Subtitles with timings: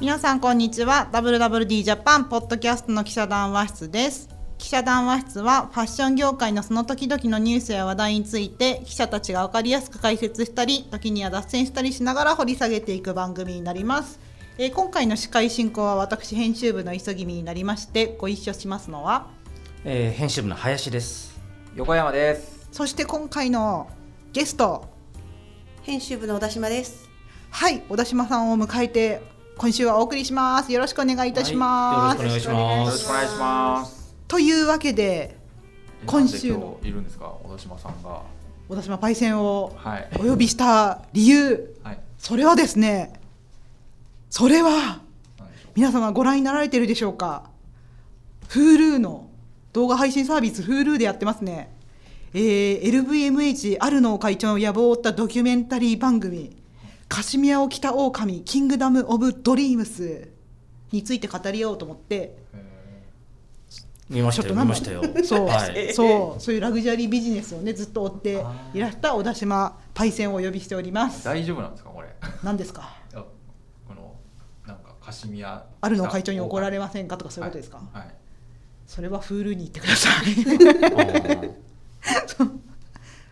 [0.00, 14.20] 皆さんこんにちは WWD ジャパンポッドキャストの記者談話室です記者談話室はファッション業界のその時々のニュースや話題について記者たちが分かりやすく解説したり時には脱線したりしながら掘り下げていく番組になります、
[14.56, 19.26] えー今回の司会進行は私編集部の急ぎみになりましてご一緒しますのは
[19.84, 21.40] えー編集部の林です。
[21.74, 22.68] 横山です。
[22.70, 23.90] そして今回の
[24.32, 24.88] ゲスト
[25.82, 27.08] 編集部の小田島です。
[27.50, 32.98] はい小田島さんを迎えて今週はお送りしますよろしくお願いいたします、はいよろしくお願いしよろます。
[32.98, 34.14] しくお願いします。
[34.28, 35.36] というわけで
[36.00, 38.22] え今週のいるんですか、小田島さんが。
[38.68, 40.08] 小田島パイセンをはい。
[40.14, 41.98] お呼びした理由はい。
[42.18, 43.14] それはですね
[44.30, 45.00] それは
[45.74, 47.50] 皆様ご覧になられてるでしょうか
[48.50, 49.28] ？Hulu の
[49.72, 51.74] 動画配信サービス Hulu でやってますね、
[52.32, 56.56] えー LVMH アルノー会長の野望を追ったドキュメンタリー番組
[57.08, 60.28] 「カシミヤを着た狼キングダム・オブ・ドリームス」
[60.92, 62.36] について語り合おうと思って
[64.08, 65.02] 見ましたよ、見ましたよ。
[65.22, 65.92] そう、はい。
[65.92, 72.08] そうそういうラグジュアリービジネスをねずっと追っていらした小田島パイセンをお呼びしておりますー大丈夫なんですか、これ？
[72.42, 72.96] 何ですか？
[73.12, 74.14] この。
[74.66, 75.66] なんかカシミヤ。
[75.80, 77.98] あるの会長に怒られませんかとかそういうことですか、はい。
[77.98, 78.14] はい
[78.86, 80.24] それはフールに行ってください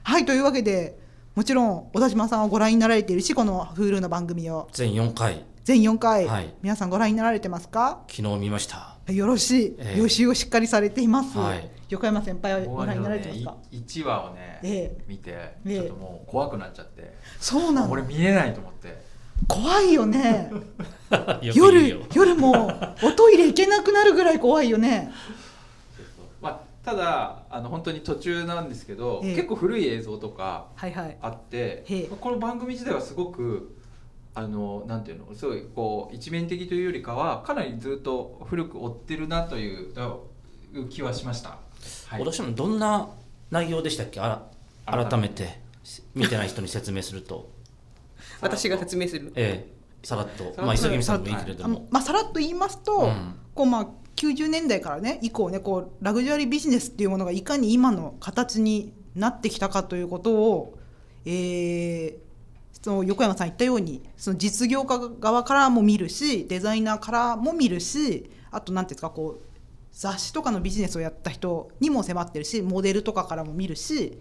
[0.03, 0.99] はいというわけで
[1.37, 4.71] もちろん小田島さんはご覧になられているしこの Hulu の番組を。
[4.73, 6.55] 全4回、全4回、はい。
[6.63, 8.05] 皆さんご覧になられてますか？
[8.09, 8.97] 昨日見ました。
[9.13, 10.01] よろしい、ええ。
[10.01, 11.71] 予習をしっかりされています、はい。
[11.91, 13.57] 横山先輩はご覧になられてますねか？
[13.71, 15.05] い一話をね、ええ。
[15.07, 15.75] 見て、ええ。
[15.75, 17.15] ちょっともう怖くなっちゃって。
[17.39, 18.97] そうなの俺見れないと思って。
[19.47, 20.51] 怖いよね。
[21.43, 21.99] 夜よ。
[22.15, 25.13] 夜もおトイレ行けなくなるぐらい怖いよね。
[25.13, 25.46] まあ、
[26.87, 29.35] ただ、あの本当に途中なんですけど、ええ。
[29.35, 30.69] 結構古い映像とか。
[30.77, 31.19] はいはい。
[31.21, 32.03] あってへえ。
[32.05, 33.77] この番組自体はすごく
[34.37, 39.93] あのなんていうのすごいこう一面的というよりかはかなりずっと古く追ってるなという
[40.89, 41.59] 気はしました。
[42.07, 43.09] はい、私もどんな
[43.51, 44.21] 内容でしたっけ？
[44.21, 44.47] あ
[44.87, 45.59] ら改改めて
[46.15, 47.51] 見てない人に説明すると、
[48.41, 49.33] 私が説明する。
[49.35, 49.77] ええ。
[50.07, 53.35] さらっと、さらっとまあ、急ぎみさんもいいけれども、まあ、さらっと言いますと、うん。
[53.57, 60.79] こうまあ90年代からね以降ねこうラグジュアリービジネスっていうものがいかに今の形になってきたかということを、
[61.25, 62.27] えー
[62.83, 69.47] その横山さん言ったようにその実業家側からも見るしデザイナーからも見るしあと何ていうんですかこう
[69.93, 74.19] 雑誌とかのビジネスをやった人にも迫ってるしモデルとかからも見るし、い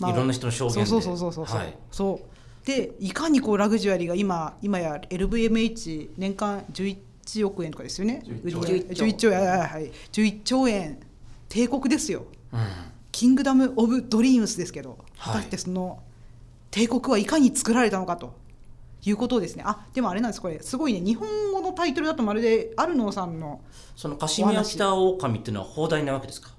[0.00, 0.86] ろんな人の証言で。
[0.86, 1.76] そうそうそうそうそう、はい。
[1.90, 2.66] そう。
[2.66, 6.96] でいかにこうラグジュアリーが今今や LVMH 年間11
[7.44, 8.22] 億円とかですよね。
[8.26, 8.82] 11兆円。
[8.82, 9.40] 11兆円。
[9.40, 10.98] はいはい11兆円。
[11.48, 12.24] 帝国ですよ。
[12.52, 12.60] うん。
[13.12, 15.34] キングダム・オブ・ドリームスですけどはい。
[15.34, 16.00] 果たしてその
[16.70, 18.34] 帝国はいかに作られたのかと。
[19.04, 19.62] いうことをですね。
[19.64, 20.42] あでもあれなんです。
[20.42, 21.00] これすごいね。
[21.00, 23.60] 日本語のタイトルだとまるでアルノーさんの
[23.94, 26.50] そのカシミヤ北狼っていうのは放題なわけですか？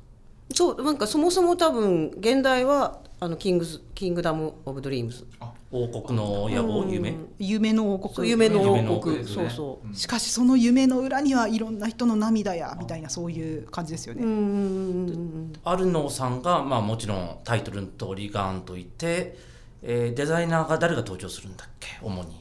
[0.56, 5.28] そう、なんかそもそも多分現代はあの Kings Kingdom of Dreams。
[5.72, 6.92] 王国の野望、うん。
[6.92, 7.16] 夢？
[7.38, 8.28] 夢の王国。
[8.30, 9.24] 夢の王王国。
[9.24, 9.88] そうそう。
[9.88, 9.94] うん。
[9.94, 14.22] しかしその夢の裏にはいろんな人の涙やみたいなそういう感じですよね、
[15.64, 19.38] アルノーさんが、まあ、もちろんタイトルの通りガーンといて、
[19.84, 22.00] えーデザイナーが誰が登場するんだっけ？
[22.02, 22.40] 主に。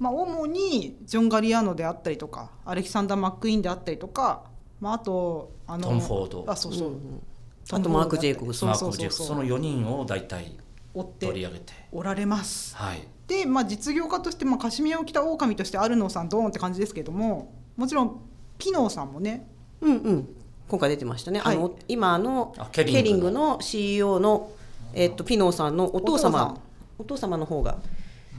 [0.00, 4.44] まあ、主にジョン・ガリアーノであったりとかアレキサンダー・マックイーンであったりとか、
[4.80, 6.44] まあ、あとあのトム・フォード。
[6.48, 7.22] あそうそう、うん
[7.70, 8.60] あとマークジェイコブス。
[8.60, 10.56] その4人を大体
[10.94, 11.72] 追って取り上げて。
[11.92, 12.76] おられます。
[12.76, 13.06] はい。
[13.26, 18.20] で、まあ、実業家として、まあ、カシミヤを着た狼としてアルノーさんドーンって感じですけどももちろん
[18.56, 19.48] ピノーさんもね。
[19.80, 20.28] うんうん。
[20.68, 21.40] 今回出てましたね。
[21.40, 21.56] はい。
[21.56, 23.30] あの今あのあケケリングの。
[23.30, 24.50] リングの CEO の
[24.94, 26.60] えっとピノーさんのお父様。
[26.98, 27.78] お父様の方が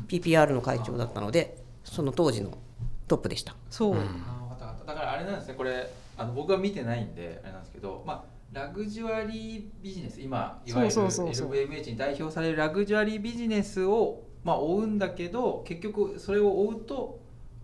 [0.10, 2.58] PPR の会長だったので、その当時の
[3.08, 3.56] トップでした。
[3.70, 4.24] そう、うん。
[4.86, 5.54] だからあれなんですね。
[5.54, 17.20] これあの僕は見てないんであれなんですけどまあラグジュアリービジネス今いわゆる LVMH に代表されるラグジュアリービジネスを、まあ、追うんだけど結局それを追うと、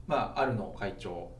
[0.08, 1.32] まあ、あるの会長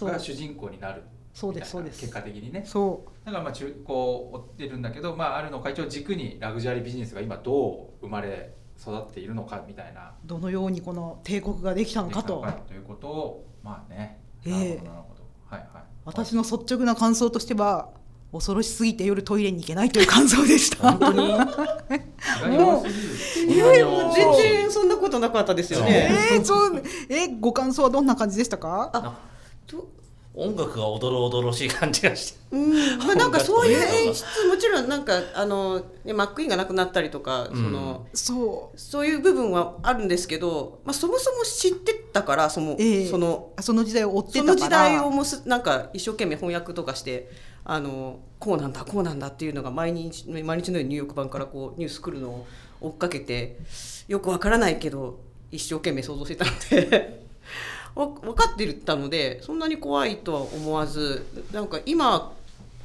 [0.00, 1.02] が主人公になる
[1.34, 2.00] そうですそうです。
[2.00, 2.62] 結果的にね。
[2.64, 10.14] そだからまあ中こう追ってるんだけど、まあ、あるの会長を軸にラグジュアリービジネスが今どう生まれ育っているのかみたいな。
[10.24, 12.46] うどのようにこの帝国ができたのかと。
[12.68, 14.20] ということをまあね。
[14.46, 14.52] ええ。
[14.52, 15.24] なるほどなるほど。
[15.46, 15.84] はいはい。
[16.04, 17.90] 私の率直な感想としては
[18.34, 20.92] 恐ろしすぎて夜トイレに行けないという感想でした。
[20.92, 21.28] 本当に。
[21.28, 26.10] 気が弱すぎるいやいやもう全然そんなことなかったですよえね。
[26.32, 28.90] ー、そうえご感想はどんな感じでしたか？
[28.92, 29.18] あ
[29.66, 29.88] と
[30.36, 32.38] 音楽がおどろおどろしい感じがして。
[32.50, 32.98] うん。
[32.98, 37.54] まあ、なんかそういう演出もちろんなんかあの、ね、マックイーンがなくなったりとか、うん。
[37.54, 38.80] そのそう。
[38.80, 44.54] そういう部分はあるんですけど、まあ、そもそも知ってたからその,、ええそのその時代を追ってたそから。
[44.54, 47.30] の時代をもすなんか一生懸命翻訳とかして
[47.64, 52.46] あのこうなんだこうなんだっていうのが毎日毎日のようにニューヨーク版からこうニュース来るのを
[52.80, 53.58] 追っかけて
[54.06, 55.18] よくわからないけど
[55.50, 56.50] 一生懸命想像してたの
[56.90, 57.24] で
[57.94, 62.32] わ分かってたのでそんなに怖いとは思わずなんか今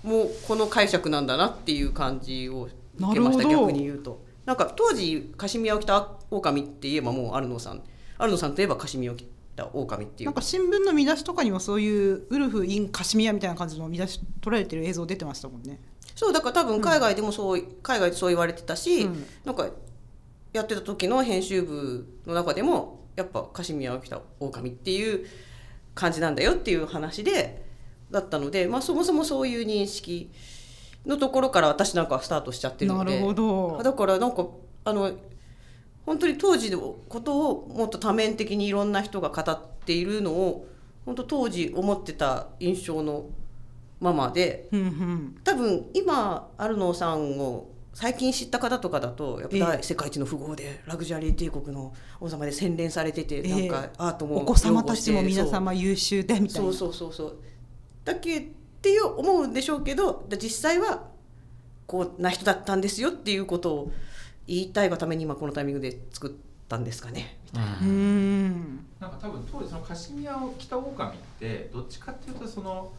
[0.03, 4.27] もうこの解釈なんだなっていう感じを受けました逆に言うと。
[4.45, 7.83] なんか当時カシミヤを着た狼って言えばもうアルノさん
[8.17, 9.23] アルノさんといえばカシミヤを着
[9.59, 10.27] た狼っていう。
[10.27, 15.79] なんか新聞の見出しとかにもそういうウルフ・イン・カシミヤみたいな感じの見出し取られてる映像出てましたもんね。
[16.15, 19.25] そうだから多分海外でもそう、海外でそう言われてたし、うん。
[19.45, 19.69] なんか
[20.53, 25.27] やってた時の編集部の中でもやっぱカシミヤを着た狼っていう
[25.93, 27.65] 感じなんだよっていう話で
[28.11, 30.31] だったので、まあ、そもそもそういう認識
[31.05, 33.11] のところから私なんかはスタートしちゃってるので。
[33.11, 33.81] なるほど。
[33.83, 34.47] だからなんか
[34.85, 35.11] あの
[36.09, 40.67] 本当に当時のことをもっと多面的にいろんな人が語っているのを
[41.05, 43.27] 本当当時思ってた印象の
[43.99, 45.39] ままでうんうん。
[45.43, 53.49] 多分今アルノーさんを最近知った方とかだとやっぱえ大世界一の富豪でラグジュアリー帝国の王様で洗練されててええ。
[53.49, 56.69] なんかアートもお子様たちも皆様優秀でみたいな。
[56.69, 57.37] そうそうそうそう。
[58.03, 58.43] だけっ
[58.81, 61.03] ていう思うんでしょうけどで実際は
[61.85, 63.91] こうな人だったんですよっていうことを
[64.49, 66.31] 言いたいがために今このタイミングで作っ
[66.67, 67.37] たんですかね。
[67.53, 68.85] うーん。
[68.99, 72.91] なんか多分当時そのカシミヤを着た狼ってどっちかっていうとその、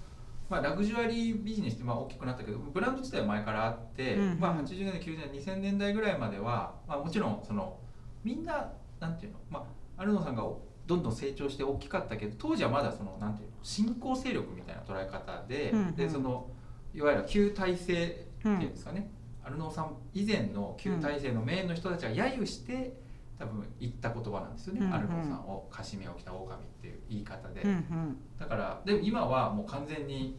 [0.49, 4.23] まあ、ラグジュアリービジネスってまあ大きくなったけどブランド自体は前からあって、うん。
[4.33, 7.77] うんまあ、80年代90年代2000年代ぐらいまでは、まあ、もちろんその
[8.23, 8.71] みんな
[9.01, 9.67] なんていうの、ま
[9.99, 10.45] あ、アルノさんが
[10.87, 15.81] どんどん成長して大きかったけど当時はまだそのなんていうの新興勢力みたいな捉え方で,、うん。
[15.81, 16.49] うんでその
[16.93, 19.09] いわゆる旧体制っていうんですかね、
[19.51, 22.97] アルノさん以前の旧体制のメインの人たちが揶揄して、
[23.37, 24.95] 多分言った言葉なんですよね、うんうん。
[24.95, 28.17] アルノさんをカシミヤを着た狼っていう言い方で、うんうん。
[28.39, 30.39] だからでも今はもう完全に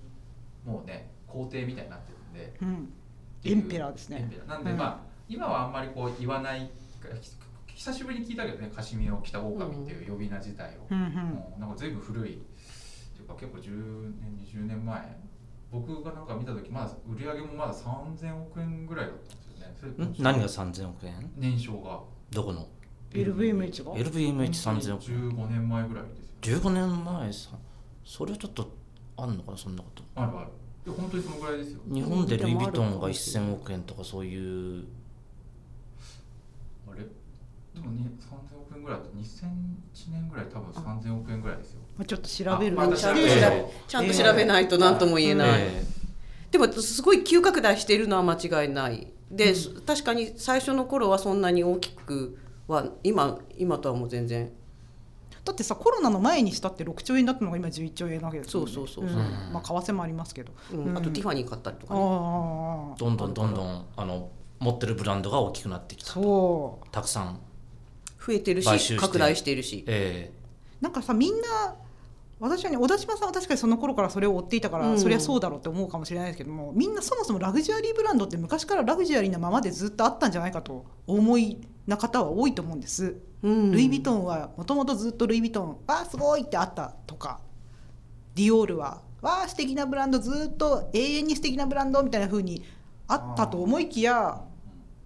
[0.66, 2.58] もうね皇帝みたいになってるんで。
[2.62, 2.94] うん。
[3.44, 4.31] エンペラーですね。
[4.48, 4.78] なんで、うん。
[4.78, 6.69] まあ今はあんまりこう言わない
[7.19, 7.31] ひ
[7.75, 11.14] 久しぶりに聞いたけどねカシミヤを着た狼っていう呼び名自体を、うんうん。
[11.14, 12.36] もうなんか随分古い。
[12.36, 15.18] っていうか結構10年20年前
[15.71, 20.15] 僕がなんか見た時まだ売り上げもまだ3000億円ぐらいだったんですよね。
[20.19, 21.31] 何が3000億円？
[21.38, 22.01] 年商が。
[22.31, 22.68] どこの
[23.12, 25.29] ？LVMH が？LVMH3000 億円。
[25.29, 26.09] 15年前ぐらいで
[26.44, 27.50] すよ15年前さ
[28.03, 28.69] それはちょっと
[29.18, 30.03] あんのかなそんなこと。
[30.15, 30.50] あるある。
[30.85, 31.79] いや本当にそのぐらいですよ。
[31.88, 34.85] 日本でルイ・ヴィトンがでもあるかもしれない1000億円とかそういう。
[36.89, 37.06] あれ？
[37.73, 41.81] でもね3000億円ぐらいだと2001年ぐらい多分3000億円ぐらいですよ。
[41.81, 43.74] まあちょっと調べるあまだちゃんと調べええ。
[43.88, 45.50] ちゃんと調べないと何とも言えない。
[45.62, 45.83] え
[46.51, 49.07] でもすごい急拡大しているのは間違いない。
[49.31, 49.53] で、
[49.86, 52.38] 確かに最初の頃はそんなに大きく
[52.68, 54.51] は今今とはもう全然。
[55.44, 58.71] だってさコロナの前にしたって6兆円だったのが今11兆円なわけですよね。
[58.71, 59.07] そうそうそうう。
[59.07, 59.12] ん。
[59.12, 59.21] そう
[59.54, 60.51] まあ為替もありますけど。
[60.74, 60.86] うん。
[60.86, 60.97] うん。
[60.97, 66.12] あとティファニー買ったりとか、あね、あどんどんどんどんあの持ってるブランドが大きくなってきた。
[66.12, 66.88] そう。
[66.92, 67.39] たくさん。
[68.24, 69.83] 増えてるし拡大しているし。
[69.88, 70.31] え。
[70.80, 71.75] なんかさみんな
[72.42, 75.00] 私はね小田島さんは確かにその頃からそれを追っていたから、うん。
[75.00, 83.72] そりゃそうだろうって思うかもしれないですけどもみんなそもそもラグジュアリーブランドって昔からラグジュアリーなままでずっとあったんじゃないかとお思いな方は多いと思うんです、うん。
[83.72, 87.40] ルイ・ヴィトンはもともとずっとルイ・ヴィトンわあすごいってあったとか
[88.36, 92.64] ディオールはわあ素敵なブランドずっと永遠に素敵なブランドみたいな風に
[93.07, 94.42] あったと思いきや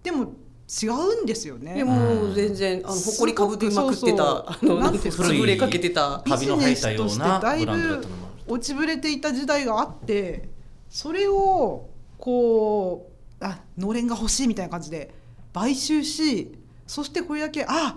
[0.02, 0.32] でも
[0.68, 1.74] 違うんですよね。
[1.74, 8.26] でも全然あの埃かぶりまくってたそうあのなんていうか潰れかけてたカビの生えたようなブランドだったのも。
[8.26, 10.48] ある落ちぶれていた時代があって
[10.88, 15.12] それをこうあのれんが欲しいみたいな感じで
[15.52, 16.52] 買収し
[16.86, 17.96] そしてこれだけあ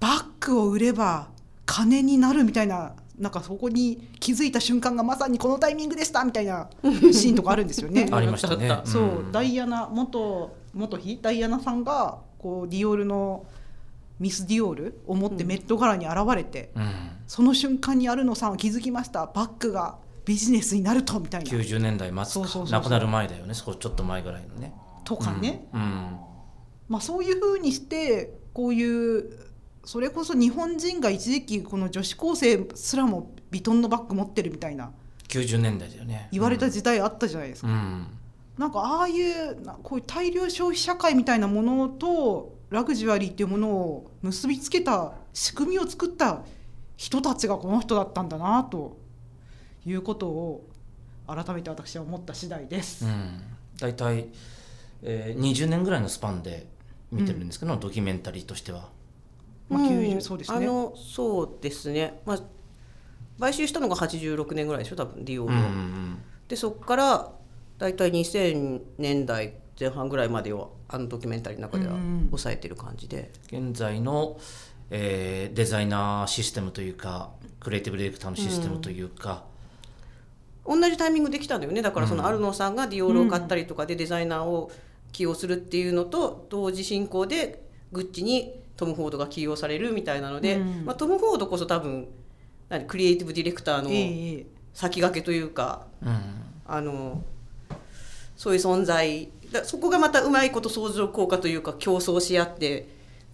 [0.00, 1.28] バッグを売れば
[1.66, 8.08] 金になるみたいななんかそこに気づいた瞬間がまさにこのタイミングでしたみたいなシーンとかあるんですよね。
[8.12, 8.80] ありましたね。
[8.86, 9.32] そう、ん。
[9.32, 13.46] ダイアナ元元妃ダイアナさんがこうディオールの
[14.18, 16.92] ミス・ディオールを持ってメット柄に現れて、うん。
[17.26, 19.26] その瞬間にアルノさんは気づきました。
[19.26, 19.96] バッグが
[20.26, 21.50] ビジネスになるとみたいな。
[21.50, 22.66] 90年代末そうそうそうそう。
[22.66, 23.54] か亡くなる前だよね。
[23.54, 24.74] 少しちょっと前ぐらいのね。
[25.04, 25.80] とかね、うん。
[25.80, 26.16] うん。
[26.88, 29.30] まあ、そういうふうにしてこういう
[29.84, 34.92] それこそ日本人が一時期この女子高生すらもビトンのバッグ持ってるみたいな。
[35.28, 36.28] 90年代だよね。
[36.32, 37.68] 言われた時代あったじゃないですか。
[37.68, 38.06] うん
[38.60, 46.42] なんかああいうなこういう大量消費社会みたいなものとラグジュアリーっていうものを結びつけた仕組みを作った
[46.98, 48.98] 人たちがこの人だったんだなと
[49.86, 50.68] いうことを
[51.26, 53.06] 改めて私は思った次第です。
[53.06, 53.40] うん、
[53.80, 54.28] 大体、
[55.04, 56.66] えー、20年ぐらいのスパンで
[57.10, 58.90] 見てるんですけど、ドキュメンタリーとしては。
[59.70, 60.58] まあ、うん90そうですね。
[60.58, 62.40] あのそうですね、まあ、
[63.40, 67.32] 買収したのが86年ぐらいでしょ多分ディオールを、うんうんでそこから
[67.80, 74.38] 大体2000年代前半ぐらいまでをあのドキュメンタリーの中ではうんうん抑えてる感じで、現在の、
[74.90, 79.44] えーデザイナーシステムというかクリエイティブディレクターのシステムというか、
[80.66, 81.80] 同じタイミングできたんだよね。
[81.82, 84.70] だからそのアルノさんがディオールを買ったりとかでデザイナーを
[85.12, 90.84] 起用するっていうのと同時進行でグッチにトム・フォードが起用されるみたいなので、うん。
[90.84, 92.08] まあ、トム・フォードこそ多分
[92.68, 96.20] 何クリエイティブディレクターの先駆けというか、うん。
[96.66, 97.22] あの
[98.40, 99.28] そういう存在。
[99.52, 102.88] だそこがまたうまいこと相乗効果というか競争し合って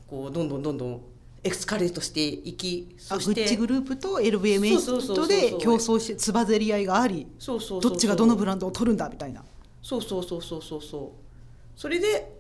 [0.09, 1.01] こうどんどんどんどん
[1.45, 9.45] エスカレートしていきあそしてグッチグループと LVMH そうで競争してつばぜり合いがありそうそうどっちがどのブランドを取るんだみたいな。
[9.81, 10.83] そうそうそうそうそう。
[10.83, 12.33] そうそれで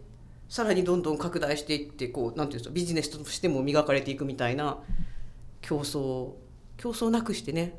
[0.49, 4.79] さらにどんどん拡大していってこうなんていうんですかビジネスとしても磨かれていくみたいな
[5.61, 6.31] 競争
[6.79, 7.79] 競争なくしてね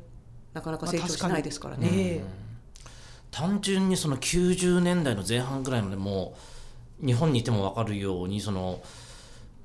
[0.54, 2.22] なかなか成長しないですからね。
[2.22, 2.47] まあ
[3.30, 6.34] 単純にその90年代の前半ぐらいまでも
[7.02, 8.80] う日本にいても分かるようにその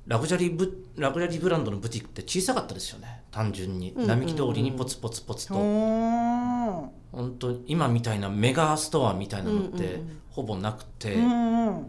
[0.06, 3.22] ラグジュアリーブラグジュアリーブランドのブティックって小さかったですよね。
[3.30, 6.88] 単純に、うんうん並木通りにポツポツポツと、おー。
[7.10, 10.20] 本当今みたいなメガストアみたいなのってうんうんうん。
[10.30, 11.86] ほぼなくて、うん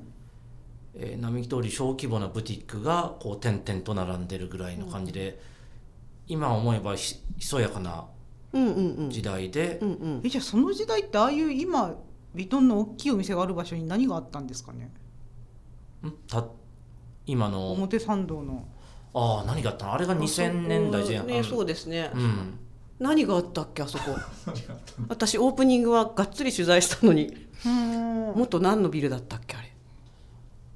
[0.95, 5.41] えー並木通り小規模なブティックがこう点々と並んでるぐらいの感じで、
[6.27, 8.05] 今思えばひひそやかな
[9.09, 10.21] 時代で、うんうん。
[10.23, 11.95] えじゃあその時代ってああいう今
[12.35, 14.91] ヴィトンの大きいお店がある場所に何があったんですかね？
[16.05, 16.11] ん？
[16.27, 16.45] た
[17.25, 17.71] 今の。
[17.71, 18.67] 表参道の。
[19.13, 19.93] ああ何があったの？
[19.93, 22.59] あれが2000年代前半、ねそうですね、うん。
[22.99, 24.15] 何があったっけあそこ？
[25.09, 27.33] 私オープニングはがっつり取材したのに。
[27.65, 28.33] うん。
[28.35, 29.73] もっと何のビルだったっけあれ？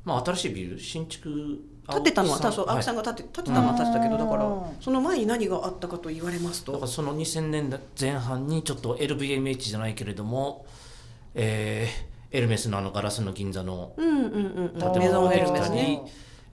[0.06, 0.80] まあ新しいビル？
[0.80, 1.60] 新築
[1.94, 2.96] 建てたのは多青木さん。
[2.96, 3.06] はい。
[3.06, 4.62] が建て建てたのは建てたけどだからうん。
[4.82, 6.72] その前に何があったかと言われますと。
[6.74, 10.66] だからその2000年代前半にちょっと LVMH じゃないけれども、
[11.36, 14.80] えーエルメスのあのガラスの銀座のうんうんうんうん。
[14.80, 16.00] 建物ができたり、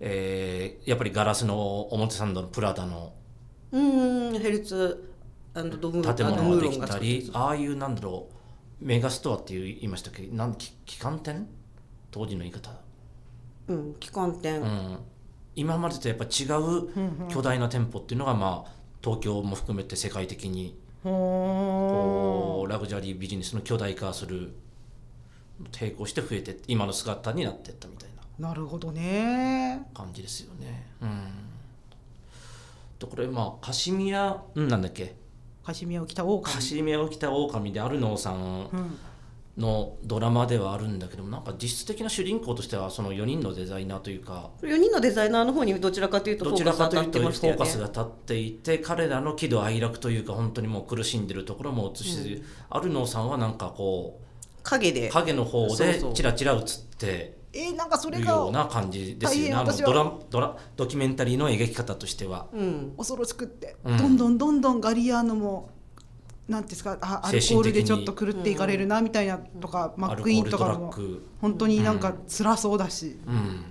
[0.00, 3.12] えーやっぱりガラスの表参道のプラダの
[3.72, 5.12] うんうんヘルツ
[5.54, 8.28] ドム建物ができたりああいうなんだろ
[8.80, 10.26] うメガストアっていう言いましたっけ？
[10.28, 11.46] なんき旗艦店？
[12.10, 12.70] 当時の言い方、
[13.68, 14.98] うん旗艦店、うん、
[15.56, 18.70] 今までとやっぱ違う巨大な店舗っていうのがまあ
[19.02, 24.52] 東京も含めて世界的にほこうラグジュアリービジネスの巨大化する
[25.72, 28.48] 抵抗して増えて今の姿になっていったみたいな。
[28.48, 29.88] ーなるほどね。
[29.94, 30.86] 感じですよね。
[31.00, 31.20] うん、
[32.98, 35.14] とこれまあカシミヤ、うん、なんだっけ。
[35.64, 36.42] カシミヤを着た狼。
[36.54, 38.68] カシミヤを着た狼でアルノーさん。
[38.72, 38.98] うん
[39.56, 54.20] のドラマではあるんだけどもなんか実質的な主人公としてはその4人のデザイナーというか4人のデザイナーの方にどちらかというとフどちォーカらかというとフス当たってましたよォーカスねが立っていて彼らの喜怒哀楽というか本当にもう苦しんでるところも映し、アルノーさんはなんかこ
[54.62, 55.08] 影で。
[55.08, 56.14] う影の方でそうそう。
[56.14, 56.60] チラチラ映っ
[56.98, 62.48] てえーなんかそれるがような感じですよねドラドラドキュメンタリーの描き方としては。
[62.52, 62.94] うん。
[62.98, 63.96] 恐ろしくって、うん。
[63.96, 65.70] どんどんどんどんガリアーノも
[66.48, 70.94] なんですかあアルコールでちょっと狂っていかれるなみたいなとか、マックイーンとかも
[71.40, 73.64] 本当になんか辛そうだし、うん。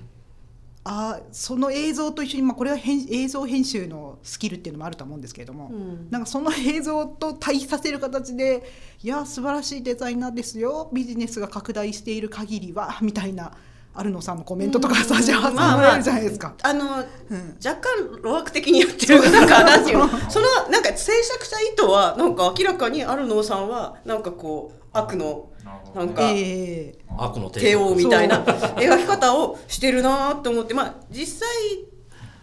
[0.87, 6.07] あーその映像と一緒に、まあ、これは編映像編集のスキルっていうのもあると思うんですけれども、うん。
[6.11, 8.61] なんかその映像と対比させる形で
[9.01, 13.53] いや素晴らしいデザイナーですよビジネスが拡大している限りはみたいな
[13.97, 15.81] アルノさんのコメントとかさじゃあまあまあ。
[15.81, 16.53] られるじゃないですか。
[16.63, 16.87] あのう
[17.35, 17.57] ん。
[17.65, 19.99] 若干路悪的にやってるなんかなんていう。
[19.99, 25.49] の そのなんか制作者意図はなんか明らかにアルノーさんはなんかこう悪の
[25.95, 26.99] なんかええ。
[27.17, 31.85] 悪の帝王帝みたいな描き方をしてるなと思ってまあ実際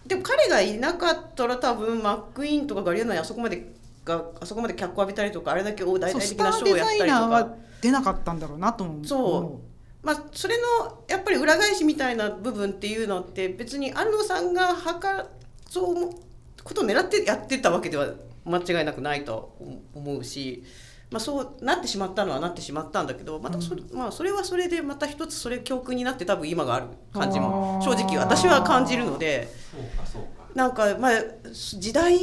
[0.07, 7.55] でも彼がいなかったら多分マックイーンとかガリアナにあそこまでがあそこまで脚光浴びたりとかあれだけ大々的なショーターデをやったりとザイナーはか。
[7.83, 9.07] 出なかったんだろうなと思う。
[9.07, 9.72] そう
[10.03, 15.27] まあ、それのやっぱり裏返しみたいな部分っていうのって別に安野さんがはか
[15.69, 16.11] そう
[16.65, 18.09] ことを狙ってやってたわけでは
[18.45, 19.57] 間違いなくないと
[19.95, 20.65] 思うし、
[21.11, 29.49] まあ、そうなってしまったのはなってしまったんだけどまたそれ,、まあ、それはそれでまた一つそれ教訓になって多分今がある感じも正直私は感じるので
[30.55, 31.13] なんかまあ
[31.53, 32.19] 時代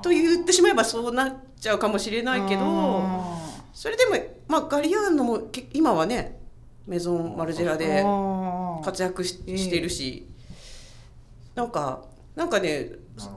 [0.00, 2.62] と言ってしまえばそうなっちゃうかもしれないけど。
[2.64, 3.36] あ
[3.76, 4.12] それでも、
[4.48, 6.40] まあ、ガリアーノもけ今はね
[6.86, 8.78] メゾン・マルジェラー。
[8.80, 10.26] で活躍しええしてるし。
[11.56, 12.04] なんか
[12.36, 12.90] なんかね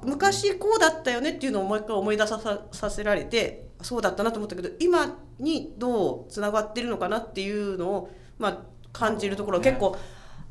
[0.03, 8.57] 昔こうだったよねっていうのをもう一回思い出さささせられてそうだったなと思ったけど今にどうつながってるのかなっていうのを、まあ、
[8.91, 9.97] 感じるところは結構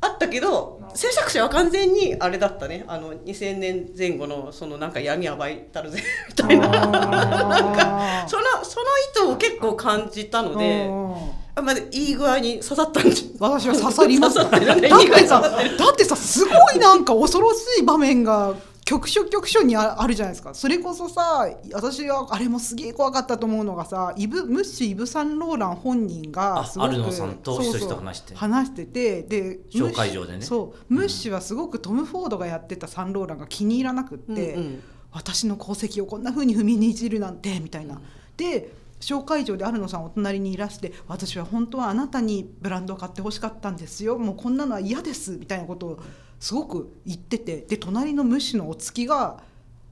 [0.01, 2.85] あったけど制作者は完全にあれだったね。
[2.87, 6.69] あの2000年前後のそのなんか闇暴いたるぜみたいな。
[6.71, 8.27] あー。
[8.27, 8.85] そのその
[9.27, 11.15] 意図を結構感じたのでうん
[11.59, 14.35] あまあ、いい具合に刺さったんじ私は刺さります。
[14.35, 15.49] だってさだ
[15.91, 20.53] ってさすごいなんか恐ろしい場面が局所局所にああるじゃないですか。
[20.55, 28.35] それこそさ私はあれもすげえ怖かったと思うのがさイブムッシュ・イブ・サンローラン本人があすごくアルノさんとそうそうひと話して。
[28.35, 30.41] 話しててで紹介状でね。
[30.41, 34.83] そうムッシュはすごくトム・フォードがやってたサンローランが気に入らなくって、うんうん。
[35.11, 37.99] 私の功績をこんな風に踏みにじるなんてみたいな。
[38.37, 44.17] で紹介状でアルノさんお隣にいらして私は本当はあなたにブランドを買ってほしかったんですよ。
[44.17, 45.99] もうこんなのは嫌ですみたいなことを
[46.39, 47.61] すごく言ってて。
[47.61, 49.41] で隣のムッシュのお付きが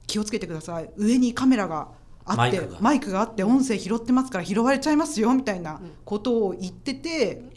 [0.08, 0.90] 気をつけてください。
[0.98, 1.90] 上にカメラが
[2.26, 7.57] あってマイクがあって音声拾ってますから拾われちゃいますよみたいなことを言ってて。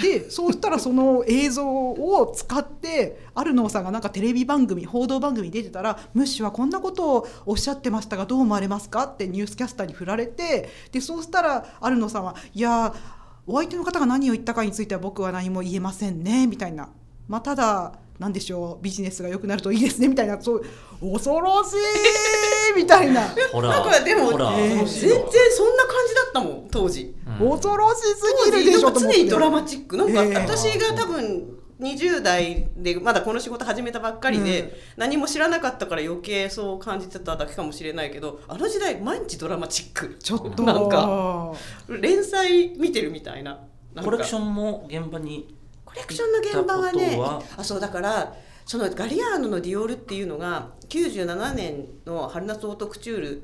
[0.00, 9.04] でそうしたらその映像を使ってアルノーさんがなんかテレビ番組報道番組に出てたらムッシュはこんなことをおっしゃってましたがどう思われますか？
[9.04, 12.94] ってニュースキャスターに振られてでそうしたらアルノーさんはいや
[13.46, 16.88] お相手の方が何を言ったかについては僕は何も言えませんねみたいな、
[17.28, 17.92] まあ、ただ
[18.22, 20.62] なんでしょうビジネスが良くなるといいですねみたいなそう
[21.12, 23.22] 恐ろしいみたいな。
[23.52, 27.16] ほらなんかでも、えー全然そんな感じだったもん当時。
[27.40, 27.50] うん。
[27.50, 30.34] 恐ろしすぎるでしょ常にドラマチックなんかええ。
[30.34, 34.70] 私が多分20代でまだこの仕事始めたばっかりで、うん。
[34.98, 40.16] 何も知らなかったから余計そう感じてただけかもしれないけどあの時代毎日ドラマチック。
[40.22, 40.62] ちょっと。
[40.62, 41.54] なんか
[41.88, 43.58] 連載見てるみたいな。
[44.00, 45.56] コレクションも現場に
[45.94, 47.18] コレクションの現場はね
[47.56, 48.34] あそうだから
[48.64, 53.42] そのガリアーノのディオールっていうのが97年の春夏オートクチュール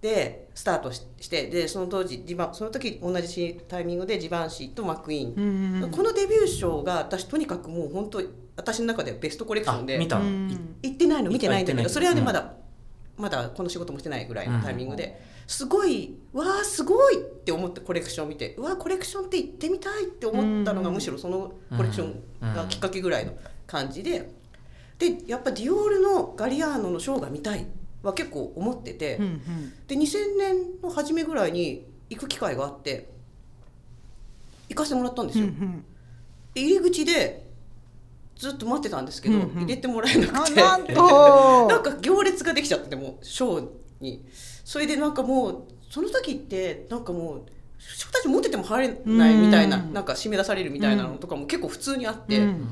[0.00, 5.82] でスタートししてでその当時ジバンその時同じタイミングでジバンシーとマクイーン、うん。
[5.84, 8.22] うんこのデビュー賞が私とにかくもう本当
[8.56, 12.54] 私の中ではベストコレクションであ見た行ってないの見てないんだけどそれはねうんまだ、
[13.16, 20.94] まだこの仕事もしてないぐらいのタイミングで、すごいわあすごいって思ってコレクションを見てうわコレクションって行ってみたいって思ったのがうん。
[20.94, 23.34] むしろそのコレクションがきっかけぐらいの
[23.66, 24.30] 感じで
[24.98, 27.66] でやっぱディオールのガリアーノのショーが見たい
[28.02, 29.72] は結構思ってて、うんうん。
[29.86, 33.10] で2000年の初めぐらいに行く機会があって
[34.68, 35.46] 行かせてもらったんですよ。
[35.46, 35.84] うんうん。
[36.54, 37.46] で入り口で
[38.36, 39.62] ずっと待ってたんですけど、うんうん。
[39.62, 40.62] 入れてもらえなくて。
[40.62, 43.68] あなんと なんか行列ができちゃっててもうショー
[44.00, 44.24] に
[44.72, 47.42] それでなんかもうその時ってなんかもう
[47.76, 52.68] 人たち持ってても入れないみたいな、うんなんか締め出されるみたいなのとかも結構普通にあって、うん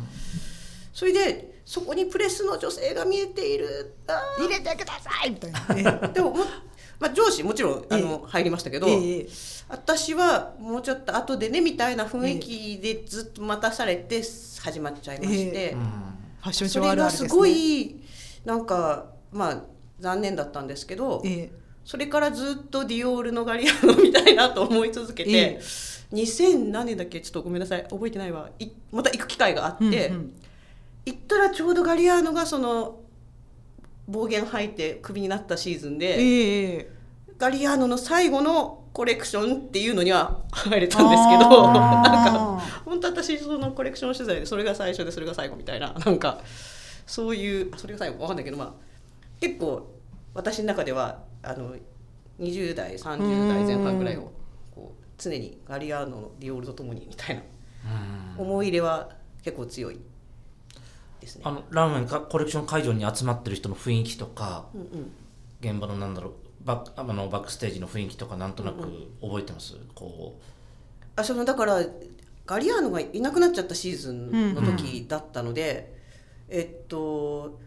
[0.95, 3.95] それでそこにプレスの女性が見えている
[4.39, 6.09] 入れてくださいみたいな。
[6.09, 6.37] でもも、
[6.99, 9.29] まあ、上司もちろんあの、入りましたけど、ええ
[9.69, 14.23] 私はもうちょっと後でねみたいな雰囲気でずっと待たされて
[14.63, 15.61] 始まっちゃいまして。
[15.61, 17.27] えうんそれがす。
[17.27, 18.01] ごい
[18.47, 19.63] なんかまあ
[20.01, 21.61] 残念だったんですけど、ええ
[21.91, 25.61] それからずっとディオールのガリアーノみたいなと思い続けて、ええ。
[26.15, 27.21] 2000何年だっけ？
[27.21, 27.83] ちょっとごめんなさい。
[27.91, 28.49] 覚えてないわ。
[28.61, 30.33] いまた行く機会があって、うんうん。
[31.07, 33.01] 行ったらちょうどガリアーノがその
[34.07, 36.91] 暴言吐いてクビになったシーズンで、ええ
[37.39, 46.39] ガリアーノの最後のコレクションっていうのには入れたんですけどなんかあ本当私そのコレクション取材でそれが最初でそれが最後みたいな なんか
[47.07, 48.73] そういうあそれが最後わかんないけどまあ
[49.41, 49.89] 結構
[50.35, 51.75] 私の中ではあの
[52.39, 54.33] 20代30代前半ぐらいを
[54.75, 57.43] こう常にガリアーノのディオールとともにみたいな。
[58.37, 58.47] うん。
[58.47, 59.11] 思い入れは
[59.43, 60.01] 結構強い
[61.21, 61.43] ですね。
[61.45, 61.53] あ。
[61.53, 65.13] のラーメンかコレクション会場に集まってる人の雰囲気とかうんうん。
[65.61, 66.33] 現場のなんだろう
[66.65, 68.81] バックあのバックステージの雰囲気とかなんとなく
[69.23, 70.39] 覚えてます、こ
[71.17, 71.83] あそのだから
[72.47, 75.95] ガリアーノがいなくなっちゃったシーズンの時だったので、
[76.49, 77.59] えっと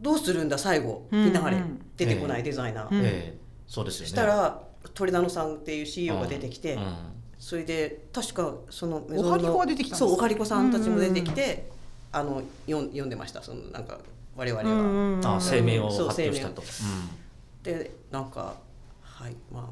[0.00, 1.56] どうするんだ最後うんフィナーレ。
[1.56, 4.08] うん出てこないデザイナー、ええそうですよね。
[4.10, 4.62] したら
[4.94, 6.96] トレダノさんっていう CEO が出てきて、うん。
[7.40, 10.06] それで確かそのメおはりこが出てきたんですか？
[10.06, 11.68] そうおはりこさんたちも出てきて、
[12.12, 13.42] あの読ん読んでました。
[13.42, 13.98] そのなんか
[14.36, 14.76] 我々は。
[14.76, 16.62] うんあ声明を発表したと、
[17.64, 18.54] でなんか
[19.02, 19.64] はいまあ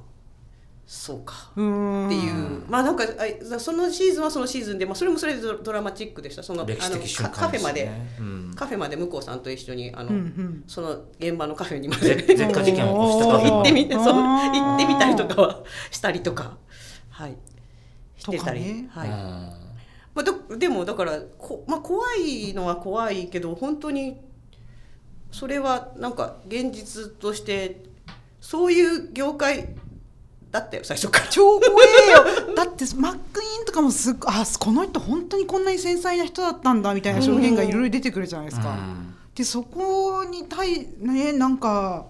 [0.87, 1.51] そうか。
[1.57, 2.07] うん。
[2.07, 6.45] っていう、まあなんかあそのシーズンはそのシーズンで、まあ、それもそれでドドラマチックでした。
[6.45, 7.91] そのうん、歴史的あの瞬カカフェま間で。
[8.21, 8.53] うん。
[8.55, 10.65] カフェまで向こうさんと一緒にあの、うんうん。
[10.69, 16.57] その現場のカフェにまぜで 行ってみてそ行ってみたりとかはしたりとか。
[17.11, 17.37] はい。
[18.17, 18.89] してたり、ね。
[18.91, 19.15] はい、うん。
[20.15, 24.17] まあ、どでもだからこ、まあ、怖いのは怖いけど本当に
[25.33, 27.83] それはなんか現実として
[28.41, 29.75] そういう業界
[30.57, 31.27] だって最初から。
[31.29, 31.63] 超怖
[32.09, 32.55] えよ。
[32.55, 38.71] だってマックイーンとかもすっごあこの人本当にこんなに繊細な人だったんだみたいな証言がいろいろ出てくるじゃないですか。
[38.71, 39.15] うん。
[39.35, 42.07] でそこに対ねなんか、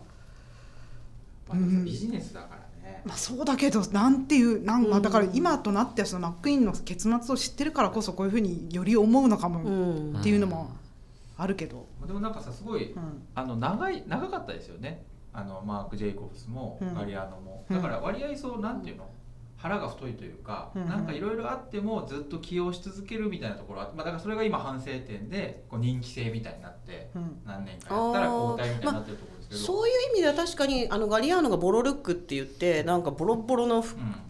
[1.48, 3.02] まあビジネスだからね。
[3.04, 5.02] まあ、そうだけどなんていうなんまあうん。
[5.02, 9.70] だから今となってはそのマックイーンの結末を知ってるからこそこういうふうにより思うのかもう
[10.14, 10.20] ん。
[10.20, 10.70] っていうのも
[11.36, 11.86] あるけど。
[12.06, 13.22] でもなんかさすごいうん。
[13.34, 15.04] あの長い長かったですよね
[15.36, 16.94] あのマーク・ジェイコブスもうん。
[16.94, 19.08] ガリアーノも、うんだから割合そうなんていうの？
[19.58, 20.86] 腹が太いというか、うん。
[20.86, 27.38] なんかいろいろあってもずっと起用し続けるみたいなところは、まあ、だからそれが今反省点でこう人気性みたいになってうん。
[27.46, 33.82] 何年かやったら交代みたいになってるところですけど、そういう意味では確かにあのガリアーノがボロルックって言ってなんかボロボロの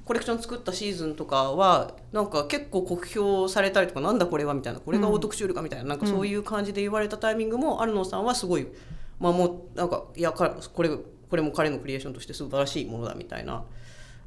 [0.04, 8.68] コレクション作ったシーズンとかはなんか結構酷評されたりとかなんだこれはみたいなこれがオートクシュールかみたいな,、なんかそういう感じで言われたタイミングもアルノーさんはすごい
[9.18, 13.64] まあもうなんかいやかこれこれも彼のクリエーションとして素晴らしいものだみたいな。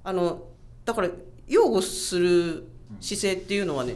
[0.04, 0.48] あの
[0.86, 1.10] だから
[1.48, 2.68] 擁護する
[3.00, 3.96] 姿勢っていうのはね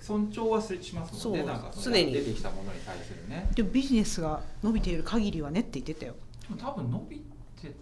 [0.00, 2.06] 尊重はしますもんねそうなんかそ常に。
[2.06, 3.50] の出てきたものに対するね。
[3.54, 6.14] でもビジネスが伸びている限りはねって言ってたよ。
[6.58, 7.16] 多分伸び
[7.60, 7.74] て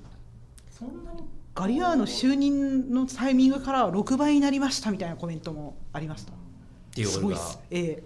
[0.70, 1.24] そんなに
[1.55, 6.33] ガリアーノ就任のタイミングから6倍になりましたみたいなコメントもありました。
[6.94, 7.12] ディオールが。
[7.18, 7.59] すごいっす。
[7.70, 8.02] ええ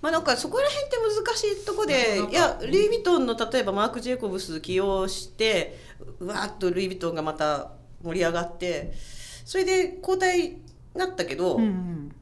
[0.00, 5.78] まあなんかそこら辺って難しいとこでいやルイ・ヴィトンの例えばマーク・ジェイコブス起用して
[6.20, 8.92] うわーっとルイ・ヴィトンがまた盛り上がって
[9.44, 10.62] それで交代に
[10.94, 12.12] なったけど、うん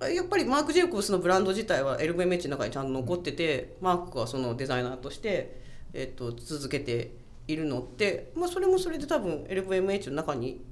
[0.00, 0.14] うん。
[0.14, 5.60] やっぱりマーク・ジェイコブスのブランド自体は LVMH の中にちゃんと残っててマークはそのデザイナーとして、
[5.92, 7.12] えっと続けて
[7.48, 10.64] いるのって、まあ、それもそれで多分 LVMH の中に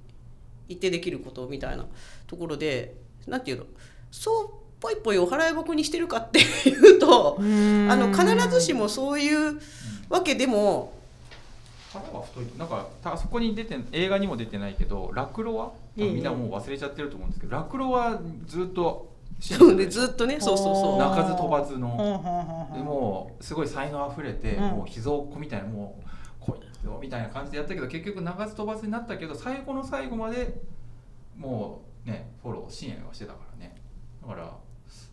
[0.68, 1.86] いてできることみたいな
[2.26, 2.94] ところで
[3.26, 3.64] なんていうの
[4.10, 9.60] そうぽいぽいお払い箱にしてるかっていうとあの必ずしもそういう
[10.08, 10.92] わけでも
[11.92, 12.46] 腹は太い。
[12.56, 16.12] なんかたそこに出て映画にも出てないけどラクロワ、ええ。
[16.12, 19.86] みんなもう忘れちゃってると思うんですけどラクロワずっとそうね。
[19.86, 20.98] ずっとねそうそうそう。
[20.98, 21.88] 鳴かず飛ばずの。
[21.88, 24.62] もうすごい才能あふれて、うん。
[24.62, 25.98] もう秘蔵っ子みたいなも
[26.42, 30.60] う来いよみたいな感じでやったけど結局鳴かず飛ばずになったけど最後の最後まで
[31.36, 33.74] もうねフォロー支援はしてたからね。
[34.22, 34.52] だから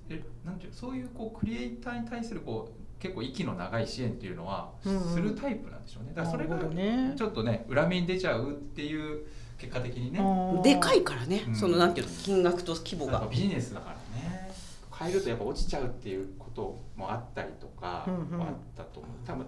[0.09, 6.11] えなんていうそういうこうクリエイターに対するこう結構息の長い支援っていうのはうんうんするタイプなんでしょうね。
[6.15, 7.13] だからそれがなるほどね。
[7.15, 10.19] ちょっとね裏目に出ちゃうっていう結果的にね。
[10.63, 11.55] でかいからね、うん。
[11.55, 13.27] そのなんていうの金額と規模が。
[13.29, 14.51] ビジネスだからね。
[14.97, 18.09] 変えるとやっぱ落ちちゃうっていうこともあったりとかあっ
[18.75, 19.11] たと思う。
[19.25, 19.45] 多分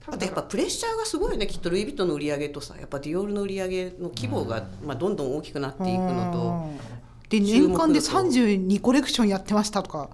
[0.00, 1.46] 多あとやっぱプレッシャーがすごいよね。
[1.46, 7.01] きっとルイ・ヴィトンの売り上げとさやっぱディオールの売り上げの規模が、まあ、どんどん大きくなっていくのと、うん
[7.32, 10.10] で年間で度と32コレクションやってましたとか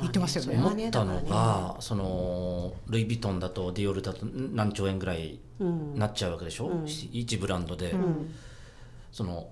[0.00, 0.56] 言ってましたよね。
[0.56, 5.98] 思ったのが、そのルイ・ヴィトンだとディオールだと何兆円ぐらいうん。
[5.98, 6.86] なっちゃうわけでしょ、うん。
[6.86, 8.34] 一ブランドで、うん。
[9.10, 9.48] その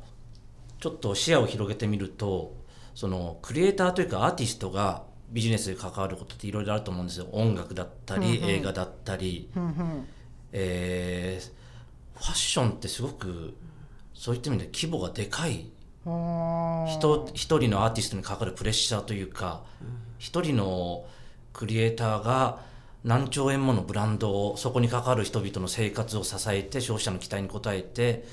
[0.81, 2.57] ちょっと視野を広げてみると
[2.95, 7.29] そのクリエイターというかアーティストがビジネスで関わることっていろいろあると思うんですよ。
[7.33, 8.51] 音楽だったり、うんうん。
[8.51, 10.09] 映画だったり、うんうん。
[10.53, 11.61] えー
[12.21, 13.55] ファッションってすごく
[14.13, 15.71] そういった意味で規模がでかい
[16.87, 19.63] 人一人のアーティストにかかるプレッシャーというか
[20.19, 21.05] 一人の
[21.53, 22.59] クリエイターが
[23.05, 28.25] 何兆円ものブランドをそこに関わる人々の生活を支えて消費者の期待に応えて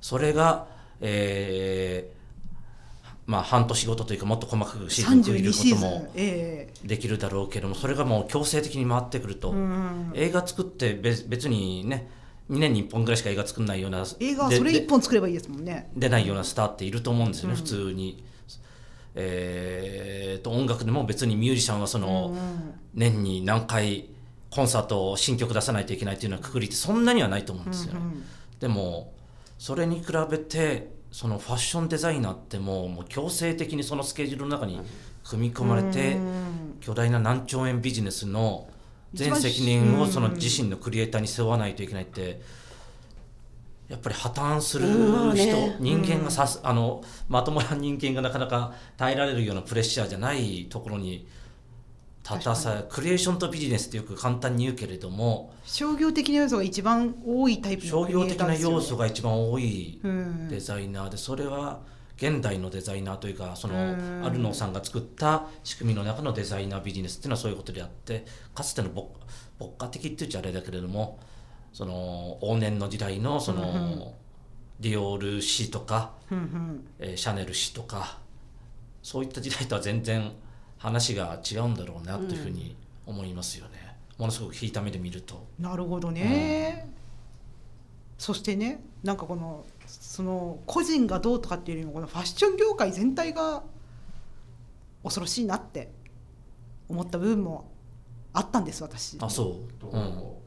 [0.00, 0.66] それが、
[1.00, 2.18] えー
[3.28, 5.90] まあ、半年ごとというかもっと細かくシーズン区切る32シーズン。
[5.90, 6.68] こともえ。
[6.82, 9.54] できるだろうけどもそれがもう強制的に回ってくると、
[10.14, 12.08] 映画作って別別にね
[12.50, 15.90] 2年に1本ぐらいしか映画作んないような映画それ一本作ればいいですもんね。
[15.94, 17.60] 出ないようなスターっていると思うんですよね、うん。
[17.60, 18.24] 普通に。
[19.14, 24.08] えーと音楽でも別にミュージシャンはその、うん年に何回
[24.50, 28.00] コンサート新曲出さないといけないっていうのはくくりってそんなにはないと思うんですよね。
[28.00, 28.24] うん
[28.60, 29.12] でも
[29.58, 34.80] それに比べてそのファッションデザイナーってもうもう強制的にそのスケジュールの中に
[35.24, 36.76] 組み込まれてうん。
[36.80, 38.68] 巨大な何兆円ビジネスの
[39.14, 42.40] 全責任をうんその自身のクリエイターに背負わないといけないって
[43.88, 45.76] やっぱり破綻する人、ね。
[45.80, 51.26] 人間がさすあのまともな人間がなかなか耐えられるようなプレッシャーじゃないところに
[52.22, 60.48] 立たさクリエーションとビジネスってよく簡単に言うけれども商業的な要素が一番多いタイプの商業的な要素が一番多いうん。
[60.48, 61.80] デザイナーでそれは
[62.18, 64.22] 現代のデザイナーというかそのうん。
[64.26, 69.06] アルノーさんが作った仕組みの中のデザイナービジネスっていうのはそういうことであってかつての牧
[69.58, 71.20] 牧歌的って言っちゃあれだけれども
[71.72, 74.04] その往年の時代のその、うんうん。
[74.80, 76.86] ディオール誌とか、うんうん。
[77.00, 78.18] えーシャネル誌とか
[79.02, 80.30] そういった時代とは全然
[80.78, 82.76] 話が違うんだろうなというふうに
[83.06, 85.46] 思いますよね、ものすごく引いた目で見ると。
[85.58, 86.88] なるほどね、
[88.18, 93.62] そしてねなんかこのその個人がどうとかっていうよりもこのファッション業界全体が
[95.02, 95.90] 恐ろしいなって
[96.88, 97.70] 思った部分も
[98.32, 99.16] あったんです私。
[99.20, 100.42] あそう、どううん、こ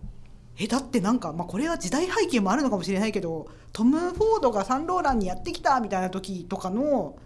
[0.58, 7.18] えだってなんか、まあ、これは時代背景もあるのかもしれないけどトム・フォードがサンローランにやってきたみたいな時とかの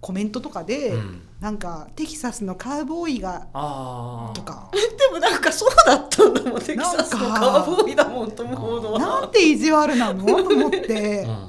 [0.00, 1.22] コメントとかで、うん。
[1.40, 4.70] なんかテキサスのカウボーイがああとか。
[4.72, 4.78] で
[5.12, 10.24] もなんかそうだったんだもんテキサスのカウボーイだもんトム・フォードなはんて意地悪なの？
[10.26, 11.48] と思って、うん。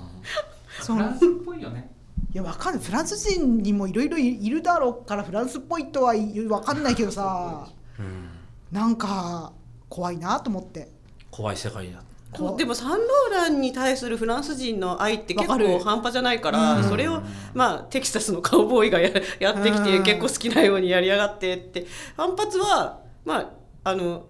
[0.82, 1.92] そのフランスっぽいよね。
[2.34, 2.84] いやわかんない。
[2.84, 6.14] フランス人にもいろいろいるだろうからフランスっぽいとは
[6.50, 7.68] わかんないけどさ。
[7.98, 8.30] うん。
[8.72, 9.52] なんか
[9.90, 10.90] 怖いなと思って。
[11.32, 12.58] 怖い世界だこう。
[12.58, 16.84] でもサンローランに対するフランス人の愛って結構半端じゃないから、うん。
[16.84, 17.22] それを、
[17.54, 20.04] まあ、テキサスの カウボーイがややってきて、うん。
[20.04, 21.86] 結構好きなようにやりやがってって。
[22.16, 23.50] 反発はまあ
[23.92, 24.26] あの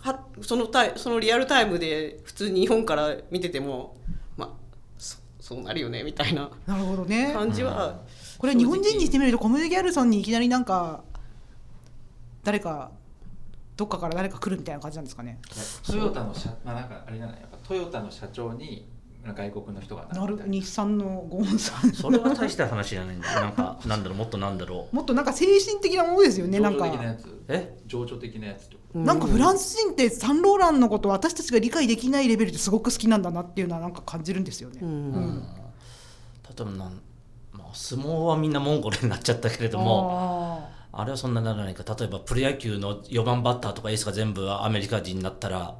[0.00, 3.96] はそのタイそのリアルタイムで普通に日本から見てても
[4.36, 4.50] まあ
[4.96, 7.32] そそうなるよねみたいななるほどね。
[7.32, 8.00] 感じは、
[8.38, 11.02] これ日本人にしてみるとコムデ・ギャルソンにいきなりなんか
[12.44, 12.92] 誰か
[13.78, 15.38] どっかから誰か来るみたいな感じなんですかね。
[15.86, 18.88] トヨタの社まあなんかあれじゃないやっぱトヨタの社長に
[19.24, 21.92] 外国の人がなる日産のゴーンさん。
[21.92, 23.40] それは大した話じゃないんだよ。
[23.40, 24.96] なんか なんだろうもっとなんだろう。
[24.96, 26.58] もっとなんか精神的なものですよね。
[26.58, 27.44] なん情か緒的なやつ。
[27.46, 27.78] え？
[27.86, 34.80] 情緒的なやつなんかフランス人ってサンローランのことを私たちが理解できないレベルですごく好きなんだなっていうのはなんか感じるんですよね。
[34.82, 34.88] うん。
[34.88, 35.42] うん。
[35.42, 37.00] 例えばなん、
[37.52, 41.84] まあ、相撲はみんなモンゴルになっちゃったけれどもああれはそんなならないか。
[41.96, 45.58] 例えばプロ野球の4番バッターとかエースが全部アメリカ人になったら。
[45.58, 45.72] ーま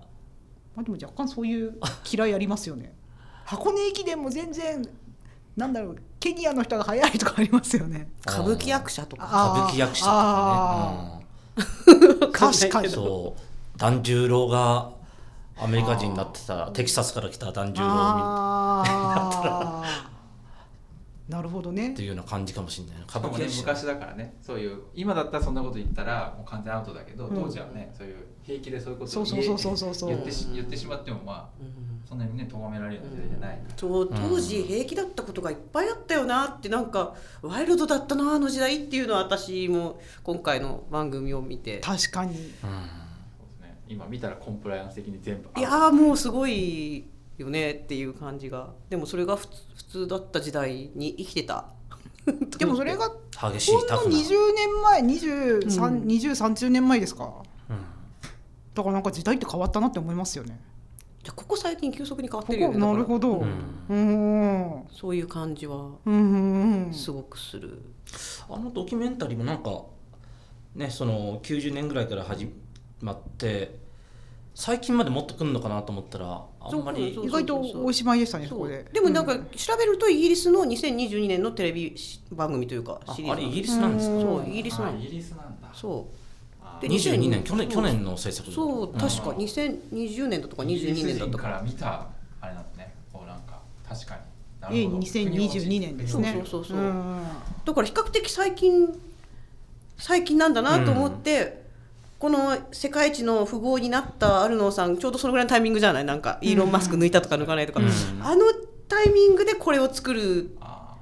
[0.76, 1.74] あでも若干そういう
[2.10, 2.94] 嫌いありますよね。
[3.44, 4.86] 箱根駅伝も全然
[5.56, 8.08] なんだろうケニアの人が速いとかありますよね。
[8.26, 9.28] 歌舞伎役者とか。
[9.28, 11.20] あ歌舞伎役者とあ
[11.56, 12.88] かね、うん、確かに。
[12.88, 13.78] そう。
[13.78, 14.92] 團十郎が
[15.56, 17.88] アメリカ人になってたテキサスから来た團十郎
[21.58, 21.92] ほどね。
[21.92, 23.60] っていうような感じかもしれない歌としかもね舞伎役者。
[23.62, 24.36] 昔だからね。
[24.40, 27.42] そういう今だったらそんなこと言ったらもう完全アウトだけど、うん。
[27.42, 30.08] 当時はねそういう平気でそういうことをそうそうそうそうそうそう。
[30.10, 31.98] 言ってし言ってしまってもまあうん。
[32.08, 36.90] そんなにね咎められるような時代じゃないう当時平気だったことがいっぱいあったよなってなん。
[36.90, 39.06] かワイルドだったなあの時代っていう。
[39.08, 42.38] のは私も今回の番組を見て確かにうん。
[42.40, 42.54] そうで
[43.56, 43.78] すね。
[43.88, 47.06] 今見たらコンプライアンス的に全部いやーもうすごい
[47.38, 48.70] よねっていう感じが。
[48.90, 51.66] でもそれが普通普通だった時代に生きてた。
[52.58, 56.02] でもそれがほんのタフな、20年前23、うん。
[56.04, 57.32] 20 30年前ですか？
[57.70, 57.76] うん。
[58.74, 60.60] だからなんか時代って変わったなって思いますよね。
[61.22, 63.38] じゃあここ最近急速に変わってるよねなるほど。
[63.38, 63.44] う
[63.88, 64.60] うん。
[64.80, 64.86] ん。
[64.92, 66.92] そういう感じはうんうんうん。
[66.92, 67.80] すごくする、
[68.48, 69.82] あのドキュメンタリーもなんか
[70.74, 72.48] ねその90年ぐらいから始
[73.00, 73.78] まって
[74.54, 76.44] 最近までもっと来るのかなと思ったら
[76.76, 77.14] あんまり。
[77.14, 78.84] 意外とおしまいでしたね、そこで。
[78.92, 81.94] でもなんかう調べるとイギリスの2022年のテレビ
[82.32, 84.14] 番組というかあシリーズあれイギリスなんですか？
[84.14, 84.22] うん。
[84.22, 85.68] そうイギリスなのあイギリスなんだ。
[85.74, 86.14] そう。
[86.62, 87.42] あで22年。
[87.42, 89.36] 2000去年去年の制作そう確かうん。
[89.36, 91.38] 2020年だとか22年だったか。
[91.38, 92.06] イギリス人から見た
[92.40, 94.20] あれなんですねこうなんか確かに。
[94.60, 96.34] なええるほど2022年ですね。
[96.44, 96.78] そうそうそう。
[97.64, 98.88] だから比較的最近
[99.96, 101.67] 最近なんだなと思って、
[102.18, 106.04] この世界一の富豪になったアルノーさんちょうどそのぐらいのタイミングじゃない？
[106.04, 107.86] なんかイーロン・マスク抜いたとか抜かないとか、うん。
[108.22, 108.44] あの
[108.88, 110.56] タイミングでこれを作る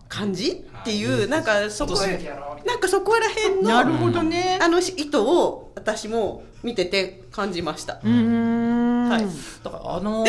[0.08, 0.50] 感じ？
[0.50, 2.76] っていはうなんかそこな。
[2.76, 4.58] んかそこら辺のなるほどね。
[4.60, 7.94] あの意図を私も見てて感じました。
[7.94, 9.64] はい。
[9.64, 10.24] だからあの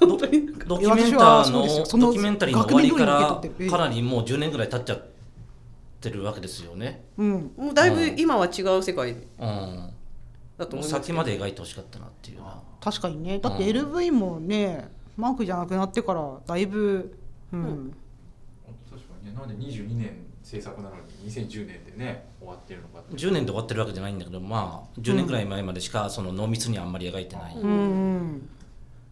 [0.00, 5.06] 本ドキュメンタのドキュメンタリーの終わりからかなりもう10年ぐらい経っちゃっ
[6.00, 7.04] てるわけですよね。
[7.16, 7.52] うん。
[7.56, 9.10] もうだいぶ今は違う世界。
[9.12, 9.14] う
[9.46, 9.90] ん、
[10.64, 12.60] だと思いますけど先まで描いてほしかったなっていうな。
[12.80, 13.38] 確かにね。
[13.38, 17.16] だってうん LV もね、マークじゃなくなってからだいぶ、
[17.52, 17.64] うん。
[17.64, 17.96] うん
[18.90, 28.48] 確かにねなんで22年制作なのに2010年でね終わってるのかって10年で終わってるわけじゃないんだけどまあ10年ぐらい前までしかその濃密にあんまり描いてない、うんうんうん。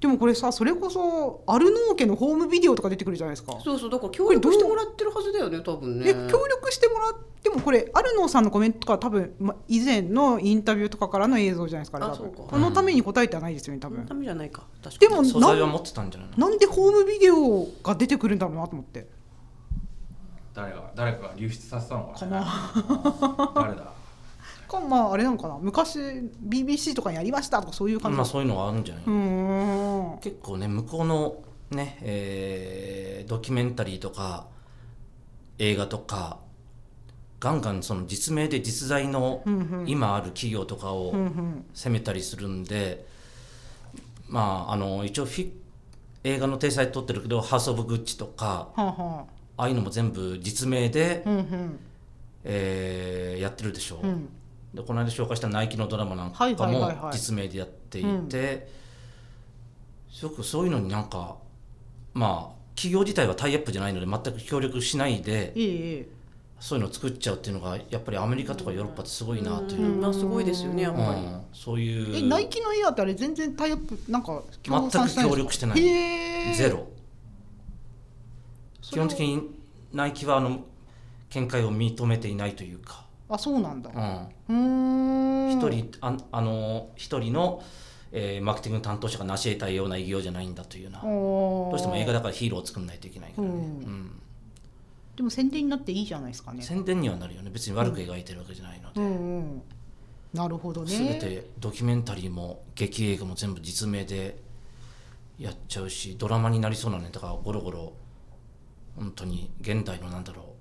[0.01, 3.59] でもこれさ、それこそアルノー家のホームビデオとか出てくるじゃないですか。
[3.63, 6.09] そうそうだから協力してもらってるはずだよね多分ね。
[6.09, 12.45] え協力してもらってもこれアルノーさんのコメントとか多分、ま、以前のインタビューとかからの映像じゃないですかあそうか。
[12.49, 13.99] このために答えてはないですよね多分。
[13.99, 14.63] そのためじゃないか。
[14.83, 16.49] 確かでにもなん素材は持ってたんじゃないの？
[16.49, 19.07] なんでホームビデオが出てくるんだろうなと思って。
[20.55, 22.73] 誰が誰かが流出させたのかな。
[23.55, 23.93] 誰だ？
[24.71, 28.17] かまああれなのかな昔 BBC とかにやりましたとかそういう感じ。
[28.17, 29.05] まあそういうのがあるんじゃない、
[30.21, 31.37] 結構ね向こうの
[31.71, 34.47] ね、えードキュメンタリーとか
[35.59, 36.39] 映画とか
[37.39, 39.43] ガンガンその実名で実在の
[39.87, 41.13] 今ある企業とかを
[41.75, 43.07] 攻めたりするんで、
[44.29, 45.51] まああの一応フィ
[46.25, 49.65] 映画の体裁取ってるけど「ハウス・オブ・グッチ」とかはあはあ。
[49.65, 51.23] あいうのも全部実名で、
[52.45, 54.01] えーやってるでしょ。
[54.03, 54.29] う、うん
[54.75, 58.69] でこの間紹介したナイキのドラマなんかもはい実名でやっていて、
[60.13, 61.37] すごくそういうのになんか
[62.15, 66.07] まあ企業自体はタイアップじゃないので全く協力しないで
[66.61, 69.95] そういうのを作っちゃうっていうのがやっぱりアメリカとかヨーロッパってすごいなという。
[69.95, 76.55] う、んまあすごいですよねやっぱり、うんそういうえナイキのエアってあれ全然タイアップなんか協全く協力してない。
[76.55, 76.87] ゼロ。
[78.83, 79.51] 基本的に
[79.93, 80.65] ナイキはあの
[81.31, 83.91] 見解を認めていないというか、あそうなんだ。
[84.49, 85.59] うん、うーん。
[85.59, 87.63] 一人ああの一人の、
[88.13, 91.01] えーマーケティング担当者が成し得たような偉業じゃないんだというような。
[91.01, 91.07] ど
[91.71, 93.59] どうしても映画だからヒーローを作んないといけないからね、うん。
[93.59, 94.21] うん。
[95.17, 96.63] でも宣伝になっていいじゃないですかね。
[96.63, 97.51] 宣伝にはなるよね。
[97.51, 99.07] 別に悪く描いてるわけじゃないので、うん。
[99.07, 99.63] うん
[100.33, 100.97] なるほどね。
[100.97, 104.37] 全てドキュメンタリーも劇映画も全部実名で
[105.41, 107.93] やっちゃうしドラマになりそうなネタがゴロゴロ
[108.95, 110.55] 本当に現代のなんだろ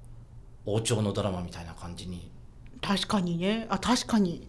[0.65, 2.31] う王朝のドラマみたいな感じに
[2.81, 3.67] 確かにね。
[3.69, 4.47] あ確かに。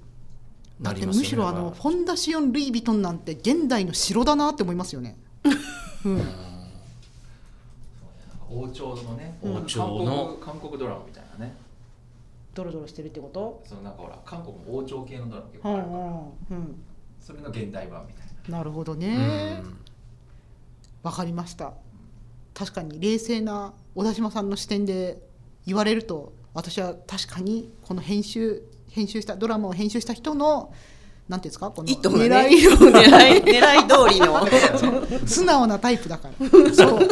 [0.81, 5.17] だってむしろあのフォンダシオン・ルイ・ヴィトンなんて現代の城だなって思いますよね。
[6.05, 6.23] うん。
[8.49, 11.55] 王朝のね王朝の韓国韓国ドラマみたいなね。
[12.55, 13.63] ドロドロしてるってこと？
[13.65, 16.83] そのなんかほら韓国も王朝系のドラマ結うん構あるから、うん
[17.21, 18.59] それの現代版みたいな。
[18.59, 19.77] なるほどうねん。
[21.03, 21.75] わかりました。
[22.55, 25.19] 確かに冷静な小田島さんの視点で
[25.67, 30.73] 言われると私は確かにこの編集編集したドラマを編集した人の
[31.29, 35.27] なんていうんですかこの狙いを狙い 狙い通りの。
[35.27, 36.75] 素直なタイプだから。
[36.75, 37.09] そう。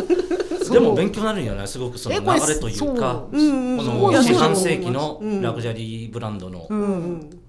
[0.73, 5.41] でも勉強になるよねすごくその流れというかこの四半世紀のうん。
[5.41, 6.67] ラグジュアリーブランドの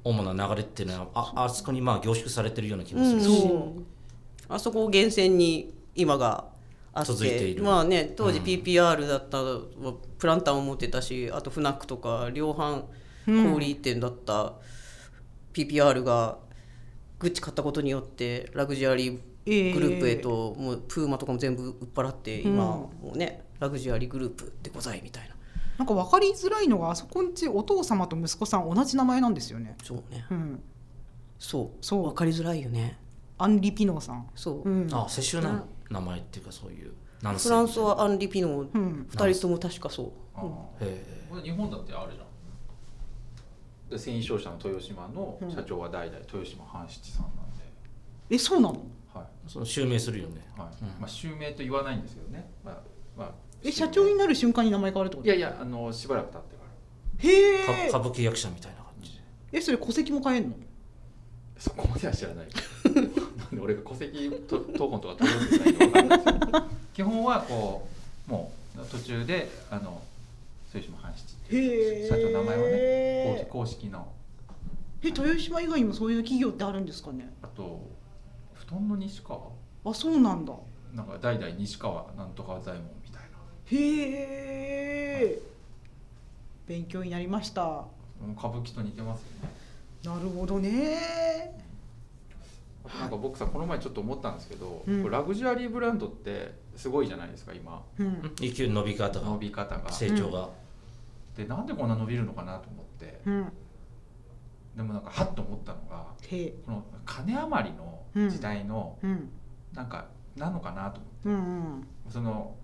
[0.04, 3.84] 主な流れっていうのはああそこにまあ凝縮されてるような気もうんするし、そう。
[4.47, 6.45] あそこを源泉に今が
[6.93, 7.63] あって続いている。
[7.63, 8.45] まあね当時うん。
[8.45, 9.39] PPR だった
[10.17, 12.84] プランターを持ってたしあとフナックとか量販
[13.28, 13.54] うん。
[13.54, 14.54] 小売店だった
[15.54, 16.38] PPR が
[17.19, 19.73] グッチ買ったことによってラグジュアリーえー。
[19.73, 22.58] グループへともうプーマとかも全部売っ払って今うん。
[22.60, 25.36] もうねラグジュアリーグループでございみたいな。
[25.78, 29.78] なんか分かりづらいのがあそこんちお父様と息子さん同じ名前なんですよね。
[29.82, 30.25] そうね。
[30.30, 30.63] うん、
[31.39, 31.86] そう。
[31.86, 32.04] そう。
[32.04, 32.97] 分かりづらいよね。
[33.38, 34.28] アンリ・ピノーさん。
[34.36, 38.69] そう、うん、あ世襲な名前っていうかそういう何フランスはアンリ・ピノー。
[38.73, 40.52] うん、二人とも確かそう、あうん。
[40.52, 40.56] ー。
[40.82, 42.25] へこれ日本だってあるじゃん。
[43.89, 47.65] で繊維商社の豊島の社長は代々豊島半七さんなんで、
[48.30, 48.86] えそうなの？
[49.13, 49.25] はい。
[49.45, 50.47] えその襲名するよね。
[50.56, 50.84] はい。
[50.84, 50.88] うん。
[50.99, 52.78] まあ襲名と言わないんですけどね、まあ
[53.17, 53.32] まあ、
[53.63, 55.28] え社長になる瞬間に名前変わるってこと？
[55.28, 57.30] いやいやあのしばらく経ってから。
[57.30, 59.12] へえか歌舞伎役者みたいな感じ。
[59.52, 60.56] でえそれ戸籍も変えんの？
[61.58, 62.47] そこまでは知らない
[63.51, 67.88] なんで俺が戸籍と謄本とか取るんじゃないか分かんないですけど 基本はこ
[68.27, 70.01] うもう途中であの
[70.73, 74.07] 豊島半七ってへいうえ社長の名前はね公公式の。
[75.01, 77.31] え豊島以外にもそういう企業ってあるんですかね？
[77.41, 77.79] あと
[78.53, 79.39] 布団の西川？
[79.85, 80.53] あそうなんだ。
[80.93, 83.23] なんか代々西川なんとか左衛門みたい
[83.71, 85.39] へえ
[86.67, 87.85] 勉強になりました。
[88.38, 89.49] 歌舞伎と似てますよね。
[90.03, 91.57] なるほどね
[92.97, 97.84] なんか僕さこの前ちょっと思ったんですけど、ラグジュアリーブランドってすごいじゃないですか今。
[97.99, 98.34] うん。
[98.36, 99.91] 勢いの伸び方伸がび方が。
[99.91, 100.49] 成長が、
[101.36, 103.21] でなんでこんな伸びるのかなと思って。
[103.25, 103.52] うん。
[104.75, 106.06] でもなんかハッと思ったのが
[106.65, 109.30] この金余りの時代のうん。
[109.73, 111.38] なんかなのかなと思って、うんう
[111.80, 111.88] ん。
[112.10, 112.56] その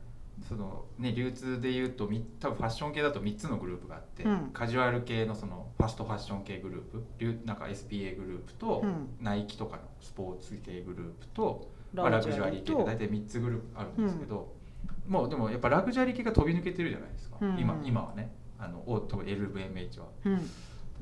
[0.47, 4.49] そのね流通でいうとみ多分ファッション系だと3つのグループがあって、うん。
[4.53, 9.15] カジュアル系のそのファストファッション系グループ流なんか SPA グループと、うん。
[9.21, 12.75] ナイキとかのスポーツ系グループと、まあ、ラグジュアリー系。
[12.75, 14.53] で大体3つグループあるんですけど、
[15.07, 17.57] もうでもやっぱラグジュアリー系が飛び抜けてるじゃないですか、うん。
[17.59, 18.31] 今今はね。
[18.57, 20.07] あのお特に LVMH は。
[20.25, 20.49] うん。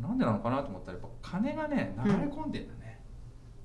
[0.02, 3.00] なんでなのかなと思ったらやっぱ金がね流れ込んでんだね、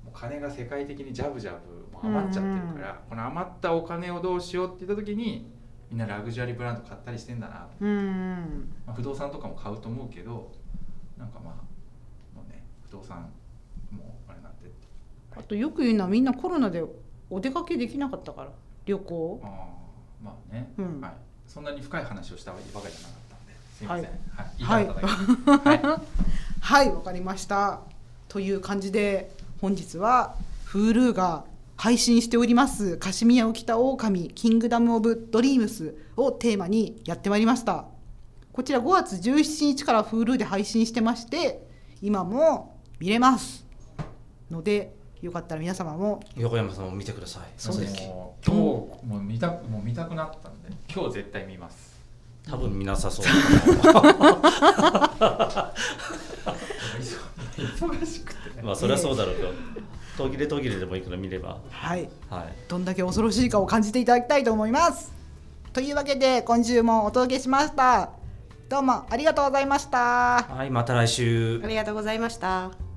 [0.05, 5.51] もう金が世界的にジャブジャブもう余っちゃってるから、この余ったお金をどうしようって言った時に
[5.91, 8.73] みんなラグジュアリーブランド買ったりしてんだなと、うんうん。
[8.87, 10.51] まあ、不動産とかも買うと思うけど
[11.17, 11.55] なんかまあ
[12.37, 13.31] もうね不動産
[13.91, 14.71] もうあれなんて
[15.37, 16.85] あとよく言うのはみんなコロナで
[17.31, 18.49] お出かけできなかったから
[18.87, 19.41] 旅行。
[19.43, 21.01] あーまあね、うん。
[21.01, 21.13] はい、
[21.47, 22.91] そんなに深い話をしたわけじゃなかっ
[23.31, 24.85] たんですいません、ははい。
[24.85, 25.07] い、言い。
[25.65, 25.81] はい。
[26.61, 26.93] はい。
[26.93, 27.81] わかりました。
[28.29, 30.35] という感じで本日は
[30.67, 31.45] Hulu が
[31.79, 37.87] 配信しております「カシミヤを着た狼キングダム・オブ・ドリームス」をテーマにやってまいりました。
[38.53, 41.65] こちら5月17日から Hulu で配信してまして
[42.03, 43.65] 今も見れます。
[44.51, 47.43] のでよかったら皆様も横山さんも見てください。
[47.57, 48.03] そうです。
[48.03, 48.61] もう今日
[49.07, 51.97] もう見たもう見たくなったんで今日絶対見ます。
[52.43, 53.27] 多分見なさそう。
[57.57, 58.63] 忙しくてね。
[58.65, 59.53] まあそれはそうだろうけど
[60.19, 61.59] 途切れ途切れでもいいから見れば。
[61.71, 62.11] はい。
[62.29, 62.69] はい。
[62.69, 65.13] どんだけ恐ろしいかを感じていただきたいと思います。
[65.73, 68.11] というわけで今週もお届けしました。
[68.69, 70.43] どうもありがとうございました。
[70.43, 71.61] はいまた来週。
[71.63, 72.88] ありがとうございました。